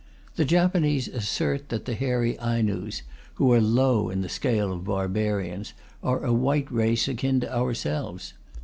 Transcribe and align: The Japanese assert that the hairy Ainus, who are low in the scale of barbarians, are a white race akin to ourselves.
The 0.35 0.45
Japanese 0.45 1.07
assert 1.07 1.69
that 1.69 1.85
the 1.85 1.93
hairy 1.93 2.33
Ainus, 2.41 3.03
who 3.35 3.51
are 3.53 3.61
low 3.61 4.09
in 4.09 4.21
the 4.21 4.29
scale 4.29 4.73
of 4.73 4.83
barbarians, 4.83 5.73
are 6.01 6.25
a 6.25 6.33
white 6.33 6.71
race 6.71 7.07
akin 7.07 7.39
to 7.41 7.55
ourselves. 7.55 8.33